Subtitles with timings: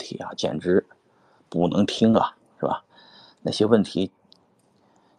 [0.00, 0.84] 题啊，简直
[1.50, 2.82] 不能听啊，是吧？
[3.42, 4.10] 那些问题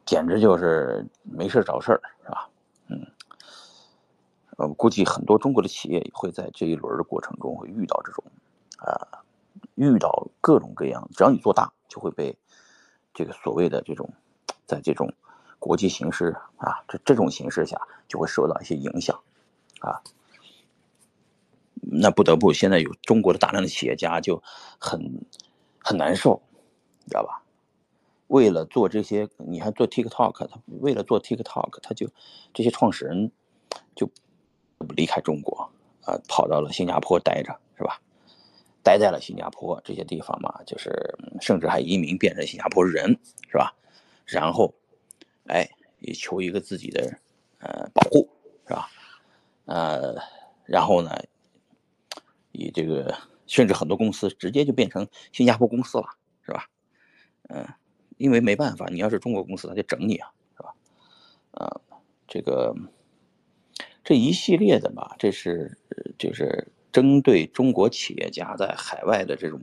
[0.05, 2.49] 简直就是没事找事儿，是吧？
[2.87, 3.07] 嗯，
[4.57, 8.23] 我，估计很多中国的企业会在这一轮的过程中会遇到这种，
[8.77, 9.23] 啊，
[9.75, 12.37] 遇到各种各样，只要你做大，就会被
[13.13, 14.11] 这个所谓的这种，
[14.65, 15.13] 在这种
[15.59, 19.17] 国际形势啊，这这种形势下，就会受到一些影响，
[19.79, 20.01] 啊。
[21.81, 24.41] 那不得不，现在有中国的大量的企业家就
[24.79, 25.25] 很
[25.79, 26.41] 很难受，
[27.07, 27.43] 知道吧？
[28.27, 32.07] 为了做这些，你还做 TikTok，他为了做 TikTok，他就
[32.53, 33.31] 这些创始人
[33.95, 34.09] 就
[34.95, 35.69] 离开中国
[36.05, 37.99] 啊，跑到了新加坡待着，是吧？
[38.83, 40.91] 待在了新加坡这些地方嘛，就是
[41.41, 43.19] 甚至还移民变成新加坡人，
[43.49, 43.75] 是吧？
[44.25, 44.73] 然后，
[45.47, 45.69] 哎，
[45.99, 47.17] 也求一个自己的
[47.59, 48.29] 呃保护，
[48.65, 48.89] 是吧？
[49.65, 50.15] 呃，
[50.65, 51.11] 然后呢？
[52.51, 53.15] 以这个，
[53.47, 56.05] 甚至很多公司直接就变成新加坡公司了，
[56.41, 56.67] 是吧？
[57.49, 57.67] 嗯，
[58.17, 60.73] 因为没办法，你要是中国公司，他就整你啊，是吧？
[61.51, 61.81] 啊，
[62.27, 62.73] 这个
[64.03, 65.77] 这一系列的吧，这是
[66.17, 69.59] 就是针对中国企业家在海外的这种，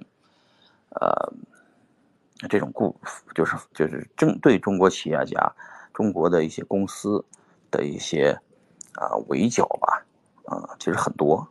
[0.90, 1.32] 呃，
[2.48, 2.94] 这种故，
[3.34, 5.54] 就是就是针对中国企业家、
[5.92, 7.24] 中国的一些公司
[7.70, 8.38] 的一些
[8.94, 10.04] 啊围剿吧，
[10.44, 11.48] 啊，其实很多。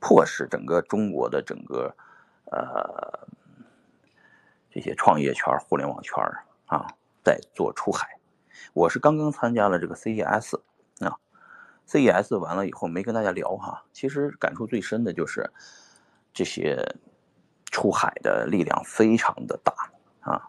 [0.00, 1.94] 迫使整个中国的整个，
[2.46, 3.28] 呃，
[4.70, 6.24] 这些创业圈、互联网圈
[6.66, 6.86] 啊，
[7.22, 8.08] 在做出海。
[8.72, 10.58] 我是刚刚参加了这个 CES
[11.00, 11.16] 啊
[11.86, 15.50] ，CES 完了以后没跟大家聊哈，其实感触最深的就是
[16.32, 16.82] 这些
[17.66, 19.74] 出海的力量非常的大
[20.20, 20.48] 啊。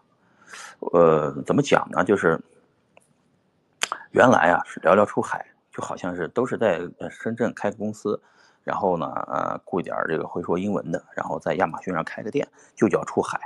[0.92, 2.02] 呃，怎么讲呢？
[2.02, 2.40] 就是
[4.10, 6.80] 原来啊是聊聊出海，就好像是都是在
[7.10, 8.20] 深圳开公司。
[8.64, 12.46] 然后呢，呃，雇一点这个会说英文的，然后在亚马逊上开个店，
[12.76, 13.40] 就叫出海。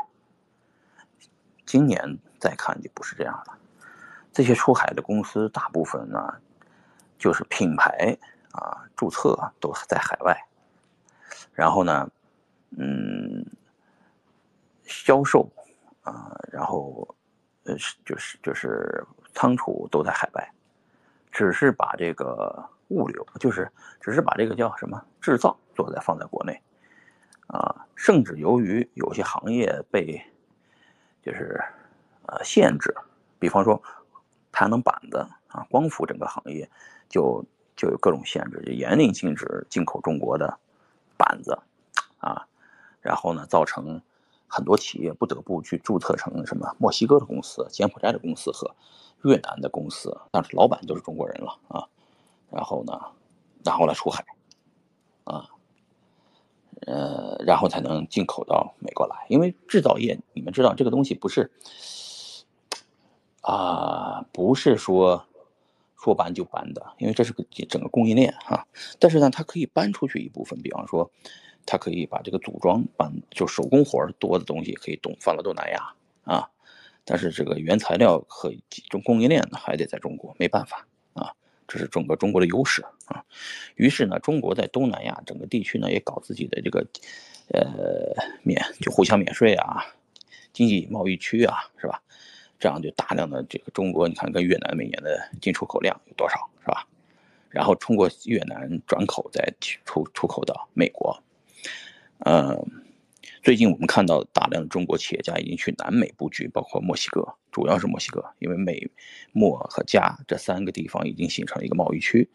[1.65, 3.59] 今年再看就不是这样了，
[4.31, 6.35] 这些出海的公司大部分呢，
[7.19, 8.17] 就是品牌
[8.53, 10.39] 啊注册都在海外，
[11.55, 12.11] 然后呢，
[12.77, 13.45] 嗯，
[14.85, 15.51] 销售
[16.03, 17.17] 啊，然后
[17.65, 17.75] 呃
[18.05, 19.03] 就是就是
[19.35, 20.53] 仓储都在海外，
[21.33, 22.69] 只是把这个。
[22.89, 23.71] 物流就是
[24.01, 26.63] 只是把这个叫什么制造做在放在国内，
[27.49, 30.23] 啊，甚至由于有些行业被
[31.23, 31.61] 就是
[32.27, 32.95] 呃限制，
[33.39, 33.83] 比方说
[34.53, 36.71] 太阳能板子啊，光伏整个行业
[37.09, 40.59] 就就有各种限制，就严令禁止进口中国的
[41.17, 41.59] 板子
[42.19, 42.47] 啊，
[43.01, 44.01] 然后呢，造成
[44.47, 48.75] 很多企业不得不去注册成什么墨西哥的公司、柬埔寨的公司和
[49.25, 51.89] 越南的公司，但是老板就是中国人了啊。
[52.51, 52.99] 然后呢，
[53.65, 54.25] 然后来出海，
[55.25, 55.49] 啊，
[56.87, 59.27] 呃，然后才能进口到美国来。
[59.29, 61.51] 因为制造业，你们知道这个东西不是，
[63.43, 65.27] 啊，不是说
[65.97, 68.67] 说搬就搬的，因为这是个整个供应链哈。
[68.99, 71.11] 但是呢，它可以搬出去一部分，比方说，
[71.67, 76.49] 它可以把这个组装搬，就手工活多的东西可以东放到东南亚啊。
[77.05, 78.53] 但是这个原材料和
[78.89, 80.87] 中供应链呢，还得在中国，没办法。
[81.67, 83.25] 这是整个中国的优势啊，
[83.75, 86.87] 于是呢，中国在东南亚整个地区呢也搞自己的这个，
[87.49, 89.85] 呃，免就互相免税啊，
[90.53, 92.03] 经济贸易区啊，是吧？
[92.59, 96.87] 这样就大量的这个中国，你看跟越南每年的进出口量有多少，是吧？
[97.51, 99.53] 然后通过越南转口再
[99.85, 101.23] 出出口到美国，
[102.21, 102.83] 嗯。
[103.47, 108.91] 最近我们看到大量的中国企业家已经去南美布局，包括墨西哥，主要是墨西哥，因为美、
[109.31, 112.29] 墨和加这三个地方已经形成了一个贸易区，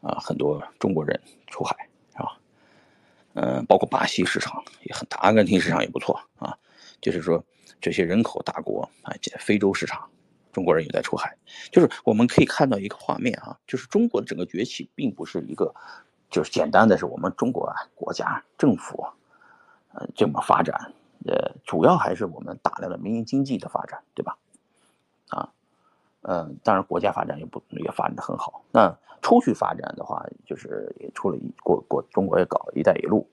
[0.00, 2.40] 啊，很多中国人出海，是吧？
[3.34, 6.58] 嗯，包括巴西市场也很大，阿根廷市场也不错啊。
[7.00, 7.44] 就是说，
[7.80, 10.10] 这些人口大国啊，非洲市场，
[10.50, 11.32] 中国人也在出海。
[11.70, 15.72] 就是我们可以看到一个画面啊，就是中国的整个崛起，并不是一个，
[16.28, 19.06] 就是简单的是我们中国啊国家政府。
[19.92, 20.92] 呃，这么发展，
[21.26, 24.36] 呃，主要还是我们大量的民营经济的发展，对吧？
[25.30, 25.52] 啊，
[26.22, 28.62] 嗯，当然国家发展也不也发展的很好。
[28.70, 33.28] 那出去发展的话，就是也出了一国国中国也搞“一带一路”，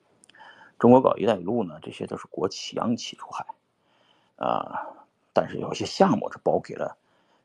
[0.78, 3.46] 中国搞“一带一路”呢，这些都是国企央企出海，
[4.36, 4.86] 啊，
[5.32, 6.96] 但是有些项目是包给了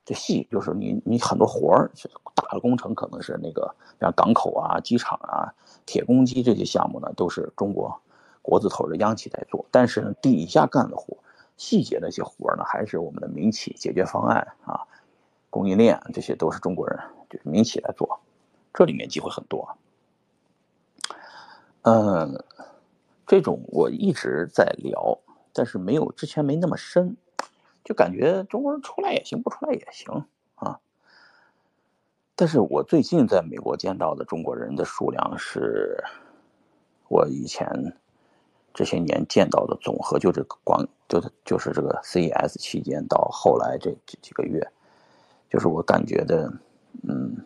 [0.04, 1.92] 这细，就是你你很多活儿，
[2.36, 5.54] 大的工程可能是那个像港口啊、机场啊、
[5.86, 8.02] 铁公鸡这些项目呢，都是中国。
[8.44, 11.18] 国字头的央企在做，但是呢，底下干的活，
[11.58, 14.86] 细节那些活呢，还是我们的民企解决方案啊，
[15.50, 17.00] 供应链这些都是中国人，
[17.30, 18.20] 就是民企来做，
[18.74, 19.76] 这里面机会很多。
[21.84, 22.44] 嗯，
[23.26, 25.20] 这种我一直在聊，
[25.54, 27.18] 但是没有之前没那么深，
[27.84, 30.26] 就感觉中国人出来也行，不出来也行
[30.56, 30.80] 啊。
[32.36, 36.04] 但是我最近在美国见到的中国人的数量是，
[37.08, 37.96] 我以前
[38.74, 44.72] 这些年见到的总和，就这个光就是就是这个 CES 期间到后来这这几个月，
[45.50, 46.52] 就是我感觉的，
[47.08, 47.46] 嗯，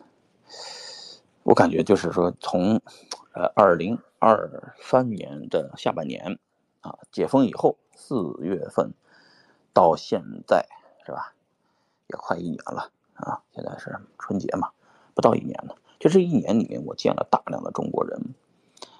[1.42, 2.80] 我感觉就是说从
[3.32, 6.38] 呃二零二三年的下半年
[6.80, 8.92] 啊解封以后四月份
[9.72, 10.66] 到现在
[11.04, 11.34] 是吧，
[12.06, 14.70] 也快一年了啊，现在是春节嘛。
[15.14, 18.36] 不到一年了，就这一年里面，我见了大量的中国人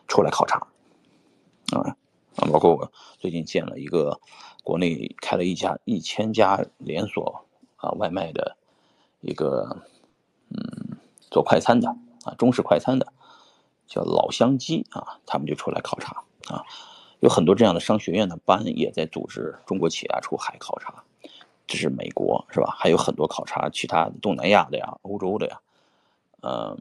[0.08, 0.66] 出来考察，
[1.70, 1.96] 啊
[2.38, 4.20] 啊，包括我最近见了一个
[4.64, 7.44] 国内开了一家一千家连锁
[7.76, 8.56] 啊外卖的
[9.20, 9.82] 一个
[10.50, 10.96] 嗯
[11.30, 11.88] 做快餐的
[12.24, 13.12] 啊中式快餐的
[13.86, 16.64] 叫老乡鸡啊，他们就出来考察啊，
[17.20, 21.02] 有很多这样的商学院的班也在组织中国企业出海考察，
[21.66, 22.74] 这是美国是吧？
[22.78, 25.60] 还有很多考察其他东南亚的呀、欧洲的呀。
[26.40, 26.78] 呃，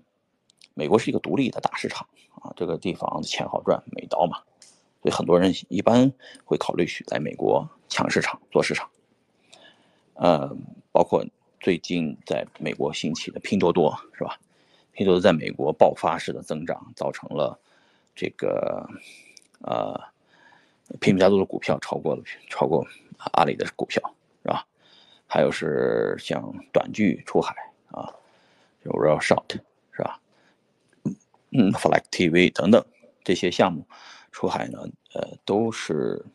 [0.76, 2.08] 美国是一个独立的大市场
[2.42, 4.40] 啊，这个地方钱好赚，美刀嘛，
[5.08, 6.12] 所以很多人一般
[6.44, 8.90] 会考虑去来美国抢市场、做市场。
[10.16, 10.54] 呃，
[10.92, 11.26] 包括
[11.62, 14.38] 最近在美国兴起的拼多多是吧？
[14.92, 17.58] 拼多多在美国爆发式的增长，造成了
[18.14, 18.86] 这个
[19.62, 19.98] 呃，
[21.00, 22.86] 拼多多的股票超过了超过
[23.32, 24.02] 阿里的股票
[24.42, 24.68] 是吧？
[25.26, 27.56] 还有是像短剧出海
[27.92, 28.14] 啊。
[28.84, 29.58] Real Shot
[29.94, 30.20] 是吧？
[31.52, 32.86] 嗯，Flag TV 等等
[33.24, 33.88] 这些项目
[34.32, 36.26] 出海呢，呃，都是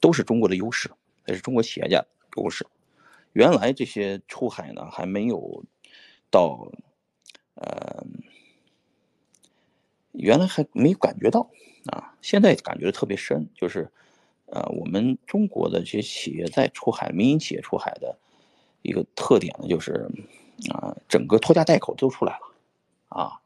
[0.00, 0.90] 都是中国的优势，
[1.26, 2.04] 也是中国企业家
[2.36, 2.66] 优势。
[3.32, 5.64] 原来这些出海呢还没有
[6.30, 6.68] 到，
[7.54, 8.04] 呃，
[10.12, 11.50] 原来还没感觉到
[11.86, 13.90] 啊，现在感觉的特别深，就是
[14.46, 18.18] 呃，我们中国的这些企业在出海，民营企业出海的
[18.82, 20.10] 一个特点呢，就是。
[20.70, 22.54] 啊，整个拖家带口都出来了，
[23.08, 23.40] 啊，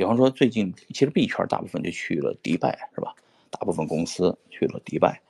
[0.00, 3.14] 比方说最近其实币圈大部分就去了迪拜，是吧？
[3.50, 5.20] 大部分公司去了迪拜，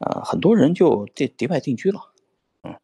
[0.00, 2.12] 啊，很多人就在迪拜定居了，
[2.62, 2.78] 嗯，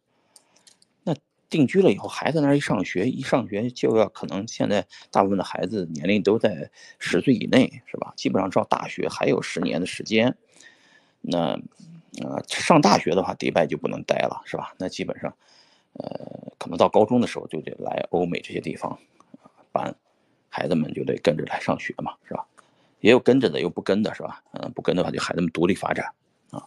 [1.02, 1.14] 那
[1.50, 8.14] 定居了以后，孩子那一上学，一上学就要可能现在大部分的孩子年龄都在十岁以内，是吧？
[8.16, 10.34] 基本上到大学还有十年的时间，
[11.20, 11.60] 那
[12.24, 14.72] 啊，上大学的话，迪拜就不能待了，是吧？
[14.78, 15.36] 那基本上。
[15.92, 18.98] 呃，可能到高中的时候就得来欧美这些地方，
[19.72, 19.94] 班，
[20.48, 22.46] 孩子们就得跟着来上学嘛，是吧？
[23.00, 24.42] 也有跟着的，有不跟的，是吧？
[24.52, 26.12] 嗯，不跟的话就孩子们独立发展
[26.50, 26.66] 啊。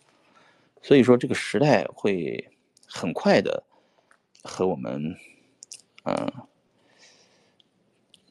[0.81, 2.49] 所以说这个时代会
[2.87, 3.63] 很快的
[4.43, 5.15] 和我们，
[6.03, 6.31] 嗯，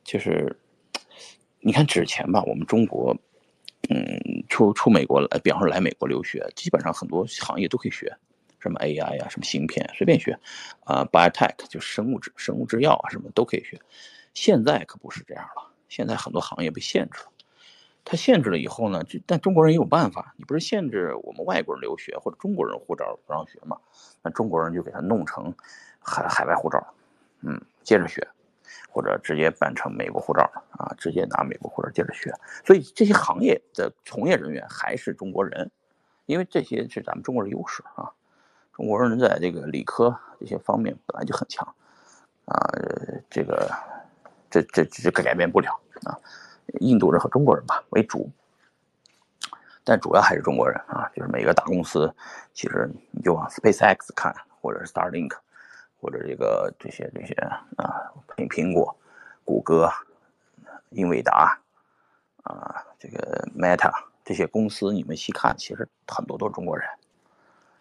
[0.03, 0.59] 就是
[1.61, 3.17] 你看之前吧，我们中国，
[3.89, 8.17] 嗯，出出美国来，比方说来美国留学，基本上很多行业都可以学。
[8.63, 10.39] 什么 AI 呀，什么芯片，随便学，
[10.85, 13.81] 啊，biotech 就生物制生物制药啊，什么都可以学。
[14.35, 17.27] 现在可不是这样了，现在很多行业被限制了。
[18.03, 20.35] 它限制了以后呢，就但中国人也有办法。
[20.39, 23.77] 你不是限制我们外国人留学或者中国人护照不让学吗？
[24.23, 25.55] 那中国人就给他弄成
[26.01, 26.95] 海海外护照，
[27.43, 28.27] 嗯，接着学，
[28.89, 32.33] 或者直接办成美国护照啊，直接拿美国护照接着学。
[32.65, 35.71] 所以这些行业的从业人员还是中国人，
[36.25, 38.11] 因为这些是咱们中国的优势啊。
[38.73, 41.67] 中国人在这个理科这些方面本来就很强，
[42.47, 42.57] 啊，
[43.29, 43.71] 这个
[44.51, 46.19] 这这这改变不了啊。
[46.81, 48.31] 印度人和中国人吧为主，
[49.83, 51.11] 但主要还是中国人啊。
[51.15, 52.15] 就是每个大公司，
[52.53, 55.33] 其实你就往 SpaceX 看，或者是 Starlink，
[56.01, 57.35] 或者这个这些这些
[57.77, 58.97] 啊，苹苹果、
[59.45, 59.91] 谷歌、
[60.91, 61.59] 英伟达
[62.45, 63.91] 啊，这个 Meta
[64.25, 66.89] 这些公司，你们细看，其实很多都是中国人。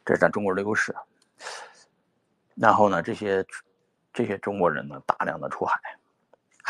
[0.04, 0.96] 这是咱中国人的优势，
[2.56, 3.46] 然后呢，这些
[4.12, 5.80] 这些中国人呢，大量的出海，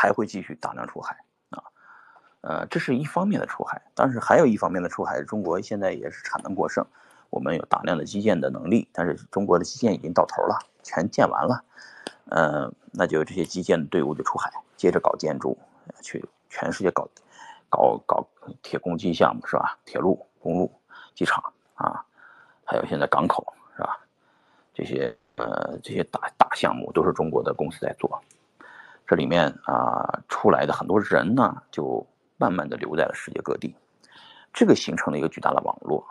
[0.00, 1.14] 还会继续大量出海
[1.50, 1.62] 啊，
[2.40, 6.82] 呃，这是一方面的出海，但是还有一方面的出海，中国现在也是产能过剩，
[7.28, 11.62] 我们有大量的基建的能力，但是中国的基建已经到头了，全建完了，
[12.30, 15.58] 呃，那就这些基建的队伍就出海，接着搞建筑，
[16.00, 17.06] 去全世界搞
[17.68, 18.26] 搞搞
[18.62, 19.78] 铁公基项目是吧？
[19.84, 20.72] 铁路、公路、
[21.14, 22.02] 机场啊。
[22.64, 23.44] 还有现在港口
[23.76, 24.00] 是吧？
[24.72, 28.18] 这些呃这些大大项目都是中国的公司在做，
[29.10, 33.74] 这里面啊出来的很多人呢，就慢慢的留在了世界各地，
[34.52, 36.06] 这个形成了一个巨大的网络。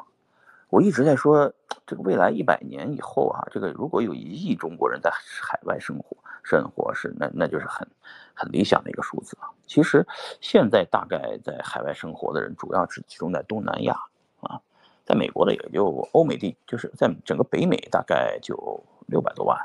[0.70, 1.54] 我一直在说，
[1.88, 7.88] 这个未来一百年以后啊，这个如果有一亿中国人在海外生活，生活是那那就是很
[8.34, 9.48] 很理想的一个数字啊。
[9.66, 10.06] 其实
[10.42, 13.94] 现在大概在海外生活的人，主要是集中在东南亚
[14.42, 14.60] 啊。
[15.06, 19.58] 在美国的也就欧美地，就是在整个北美大概就六百多万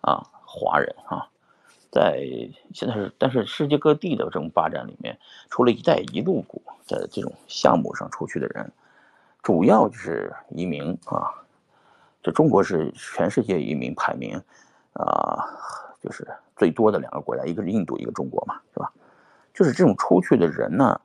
[0.00, 1.28] 啊华人啊，
[1.90, 2.20] 在
[2.74, 5.18] 现在是，但是世界各地的这种发展里面，
[5.50, 8.70] 除了一带一路股的这种项目上出去的人，
[9.42, 11.32] 主要就是移民啊。
[12.22, 14.42] 这中国是全世界移民排名
[14.92, 15.46] 啊，
[16.02, 16.26] 就是
[16.56, 18.92] 最多的两个国家，一个是印度，一个中国嘛，是吧？
[19.54, 21.00] 就是这种出去的人呢，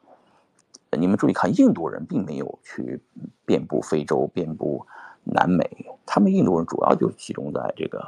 [0.91, 2.99] 你们注意看，印度人并没有去
[3.45, 4.85] 遍布非洲、遍布
[5.23, 5.69] 南美，
[6.05, 8.03] 他们印度人主要就集中在这个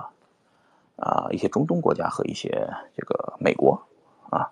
[0.97, 2.49] 啊一些中东国家和一些
[2.95, 3.81] 这个美国
[4.29, 4.51] 啊、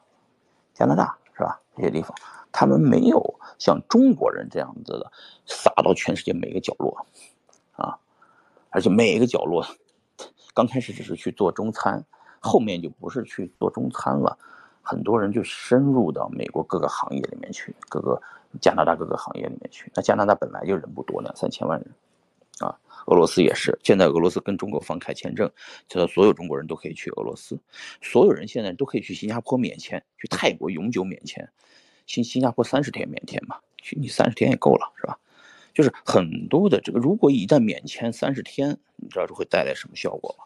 [0.74, 1.60] 加拿大，是吧？
[1.76, 2.16] 这些地方，
[2.52, 5.12] 他们没有像中国人这样子的
[5.46, 7.06] 撒到全世界每个角落
[7.76, 7.98] 啊。
[8.70, 9.66] 而且每一个角落，
[10.54, 12.04] 刚开始只是去做中餐，
[12.40, 14.38] 后面就不是去做中餐了，
[14.82, 18.22] 很多人就深入到美国各个行业里面去，各个
[18.62, 19.92] 加拿大各个行业里面去。
[19.96, 21.92] 那加拿大本来就人不多，两三千万人，
[22.60, 23.78] 啊，俄罗斯也是。
[23.84, 25.52] 现在俄罗斯跟中国放开签证，
[25.88, 27.60] 就所有中国人都可以去俄罗斯，
[28.02, 31.50] 所有人现在都可以去新加坡免签，去泰国永久免签，
[32.06, 35.18] 新新加坡三十天免签嘛，去你三十天也够了，是吧？
[35.74, 40.46] 就是很多的这个，如果一旦免签三十天，你知道这会带来什么效果吗？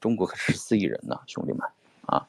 [0.00, 1.60] 中国可十四亿人呢，兄弟们
[2.06, 2.26] 啊！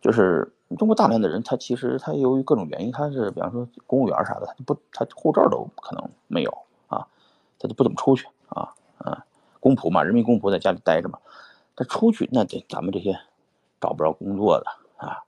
[0.00, 6.50] 就是中国大量的人，他其实他由于各种原因，他是比方说公务员啥的，他不他护照都可能没有
[6.86, 7.06] 啊，
[7.58, 9.26] 他都不怎么出去啊啊，
[9.60, 11.18] 公仆嘛，人民公仆在家里待着嘛，
[11.76, 13.20] 他出去那得咱们这些
[13.80, 15.22] 找不着工作的啊，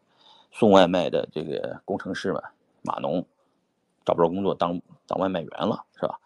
[0.50, 2.42] 送外卖的这个工程师们、
[2.82, 3.26] 码农。
[4.04, 6.20] 找不着工作，当当外卖员了，是吧？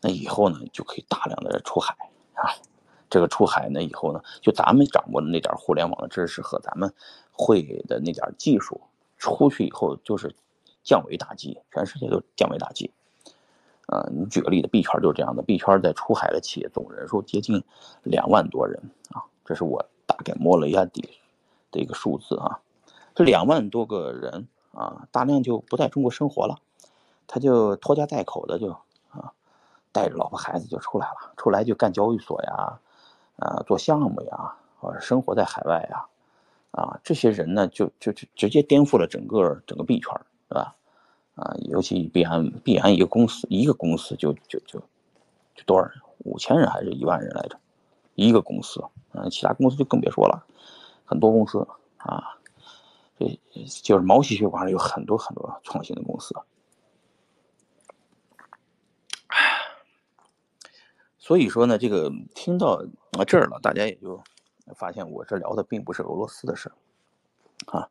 [0.00, 1.94] 那以后呢，就可以大量的出海
[2.34, 2.50] 啊。
[3.08, 6.92] 这个出海呢，以后呢，就咱们掌握的那点互联网的知识和咱们
[7.30, 8.80] 会的那点技术，
[9.16, 10.34] 出去以后就是
[10.82, 12.92] 降维打击，全世界都降维打击。
[13.90, 17.60] 呃，你举个例子币圈就是这样的，币圈在出海的企业总人数接近
[18.04, 18.80] 两万多人
[19.10, 21.02] 啊，这是我大概摸了一下底
[21.72, 22.60] 的一个数字啊。
[23.16, 26.56] 这两万多个人啊，大量就不在中国生活了。
[27.26, 28.70] 他就拖家带口的就
[29.10, 29.32] 啊，
[29.90, 32.78] 带着老婆孩子就出来了，出来就干交易所呀，
[33.38, 36.06] 啊做项目呀，或者生活在海外呀，
[36.70, 40.12] 啊这些人呢就就就直接颠覆了整个整个币圈，
[40.48, 40.76] 是吧？
[41.40, 44.78] 啊，尤其币安，币安一个公司一个公司就就就
[45.54, 45.94] 就多少人？
[46.18, 47.58] 五千人还是一万人来着？
[48.14, 50.44] 一个公司，嗯，其他公司就更别说了，
[51.06, 51.66] 很多公司
[51.96, 52.36] 啊，
[53.18, 53.40] 这
[53.82, 56.34] 就是毛细血管里有很多很多创新的公司。
[61.18, 64.22] 所以说呢，这个听到啊这儿了，大家也就
[64.74, 66.70] 发现我这聊的并不是俄罗斯的事
[67.66, 67.88] 啊。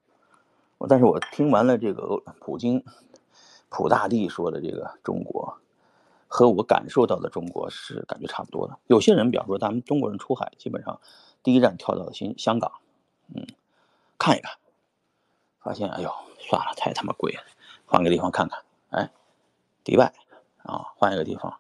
[0.88, 2.82] 但是我听完了这个普京、
[3.70, 5.58] 普大帝说的这个中国，
[6.28, 8.78] 和我感受到的中国是感觉差不多的。
[8.88, 11.00] 有些人，比方说咱们中国人出海，基本上
[11.44, 12.72] 第一站跳到新香港，
[13.34, 13.48] 嗯，
[14.18, 14.58] 看一看，
[15.60, 17.42] 发现哎呦算了，太他妈贵了，
[17.86, 18.64] 换个地方看看。
[18.90, 19.12] 哎，
[19.84, 20.14] 迪拜
[20.64, 21.60] 啊，换一个地方，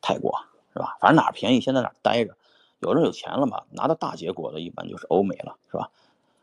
[0.00, 0.32] 泰国。
[0.74, 0.96] 是吧？
[1.00, 2.36] 反正哪儿便宜，先在哪儿待着。
[2.78, 5.90] 有人有钱了嘛，拿到大结果的，一般就是欧美了，是吧？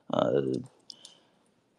[0.07, 0.41] 呃，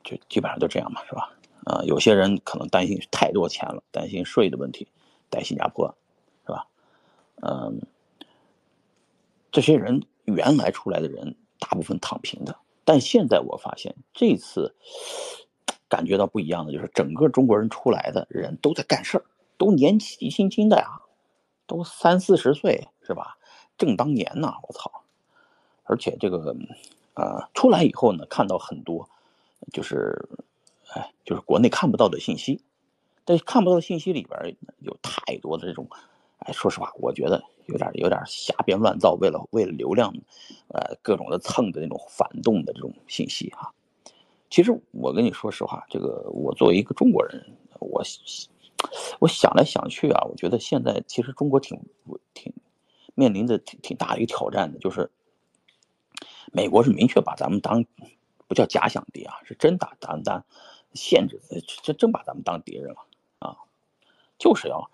[0.02, 1.32] 就基本上就这样嘛，是吧？
[1.66, 4.86] 啊，有些人可能担心太多钱了，担心税的问题，
[5.28, 5.94] 待新加坡，
[6.46, 6.66] 是吧？
[7.42, 7.82] 嗯，
[9.50, 14.76] 这些人原来出来的人大部分躺平的，但现在我发现这次
[15.88, 19.24] 感觉到不一样的，就是整个中国人出来的人都在干事儿，
[19.58, 21.02] 都年纪轻轻的呀。
[21.68, 23.38] 都三四十岁是吧？
[23.76, 25.02] 正当年呢，我操！
[25.82, 26.54] 而且这个，
[27.14, 29.10] 呃，出来以后呢，看到很多，
[29.72, 30.28] 就是，
[30.94, 32.62] 哎，就是国内看不到的信息。
[33.24, 35.88] 但看不到的信息里边有太多的这种，
[36.38, 40.14] 哎，说实话，我觉得有点有点瞎编乱造，为了为了流量，
[40.68, 43.72] 呃，各种的蹭的那种反动的这种信息哈。
[44.50, 48.02] 其实我跟你说实话，这个我作为一个中国人，我。
[49.18, 51.80] 我想来想去啊，我觉得现在其实中国挺
[52.34, 52.52] 挺
[53.14, 55.10] 面临着挺挺大的一个挑战的，就是
[56.52, 57.84] 美国是明确把咱们当
[58.46, 60.22] 不叫假想敌啊，是真打咱
[60.96, 61.40] 限制，
[61.82, 63.06] 这真把咱们当敌人了
[63.38, 63.56] 啊，
[64.38, 64.90] 就是要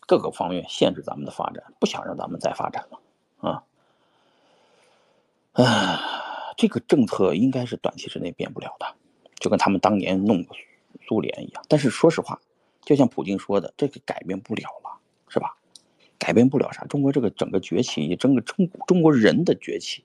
[0.00, 3.00] 各个方面限制咱们的发展，不想让咱们再发展了
[3.48, 3.64] 啊。
[5.52, 8.96] 啊，这个政策应该是短期之内变不了的，
[9.36, 10.46] 就跟他们当年弄
[11.06, 11.62] 苏联一样。
[11.68, 12.40] 但是说实话。
[12.84, 15.56] 就像普京说的，这个改变不了了，是吧？
[16.18, 16.84] 改变不了啥？
[16.86, 20.04] 中国这个整个崛起，整个中中国人的崛起，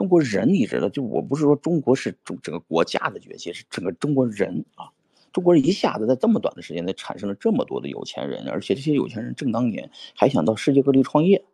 [0.00, 4.88] 中国人你知道，就我不是说中国是中整个国家的崛起，是整个中国人啊，
[5.30, 11.44] 中国人一下子在这么短的时间内产生了这么多的有钱人，而且这些有钱人正当年还想到世界各地创业，